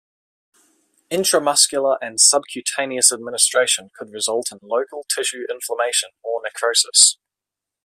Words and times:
Intramuscular 1.11 1.95
and 2.01 2.19
subcutaneous 2.19 3.11
administration 3.11 3.91
could 3.95 4.11
result 4.11 4.51
in 4.51 4.57
local 4.63 5.03
tissue 5.07 5.45
inflammation 5.47 6.09
or 6.23 6.41
necrosis. 6.43 7.19